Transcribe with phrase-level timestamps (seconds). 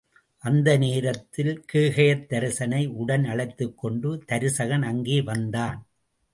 [0.39, 5.87] அந்த நேரத்தில் கேகயத்தரசனை உடன் அழைத்துக் கொண்டு தருசகன் அங்கே வந்தான்.